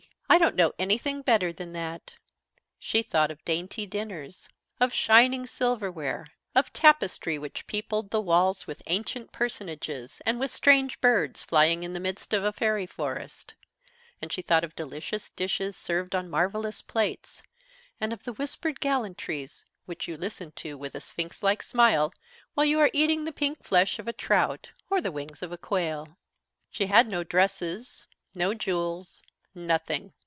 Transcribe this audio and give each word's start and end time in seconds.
I 0.33 0.37
don't 0.37 0.55
know 0.55 0.71
anything 0.79 1.23
better 1.23 1.51
than 1.51 1.73
that," 1.73 2.13
she 2.79 3.01
thought 3.03 3.31
of 3.31 3.43
dainty 3.43 3.85
dinners, 3.85 4.47
of 4.79 4.93
shining 4.93 5.45
silverware, 5.45 6.25
of 6.55 6.71
tapestry 6.71 7.37
which 7.37 7.67
peopled 7.67 8.11
the 8.11 8.21
walls 8.21 8.65
with 8.65 8.81
ancient 8.87 9.33
personages 9.33 10.21
and 10.25 10.39
with 10.39 10.49
strange 10.49 11.01
birds 11.01 11.43
flying 11.43 11.83
in 11.83 11.91
the 11.91 11.99
midst 11.99 12.31
of 12.33 12.45
a 12.45 12.53
fairy 12.53 12.85
forest; 12.85 13.55
and 14.21 14.31
she 14.31 14.41
thought 14.41 14.63
of 14.63 14.73
delicious 14.73 15.29
dishes 15.29 15.75
served 15.75 16.15
on 16.15 16.29
marvelous 16.29 16.81
plates, 16.81 17.43
and 17.99 18.13
of 18.13 18.23
the 18.23 18.31
whispered 18.33 18.79
gallantries 18.79 19.65
which 19.85 20.07
you 20.07 20.15
listen 20.15 20.53
to 20.53 20.77
with 20.77 20.95
a 20.95 21.01
sphinx 21.01 21.43
like 21.43 21.61
smile, 21.61 22.13
while 22.53 22.65
you 22.65 22.79
are 22.79 22.89
eating 22.93 23.25
the 23.25 23.33
pink 23.33 23.61
flesh 23.65 23.99
of 23.99 24.07
a 24.07 24.13
trout 24.13 24.71
or 24.89 25.01
the 25.01 25.11
wings 25.11 25.43
of 25.43 25.51
a 25.51 25.57
quail. 25.57 26.17
She 26.69 26.85
had 26.85 27.09
no 27.09 27.25
dresses, 27.25 28.07
no 28.33 28.53
jewels, 28.53 29.21
nothing. 29.53 30.13